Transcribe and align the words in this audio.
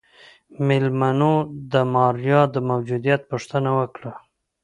مېلمنو 0.67 1.33
د 1.71 1.73
ماريا 1.93 2.41
د 2.53 2.57
موجوديت 2.69 3.21
پوښتنه 3.31 3.69
وکړه. 3.79 4.11